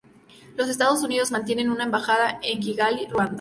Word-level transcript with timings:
Los 0.55 0.67
Estados 0.67 1.03
Unidos 1.03 1.29
mantienen 1.29 1.69
una 1.69 1.83
embajada 1.83 2.39
en 2.41 2.59
Kigali, 2.59 3.05
Ruanda. 3.05 3.29